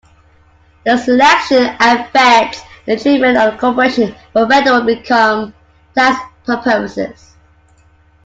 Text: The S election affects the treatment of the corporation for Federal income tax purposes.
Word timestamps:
The 0.83 0.93
S 0.93 1.07
election 1.09 1.75
affects 1.79 2.61
the 2.87 2.97
treatment 2.97 3.37
of 3.37 3.51
the 3.53 3.59
corporation 3.59 4.15
for 4.33 4.47
Federal 4.49 4.89
income 4.89 5.53
tax 5.95 6.21
purposes. 6.43 7.35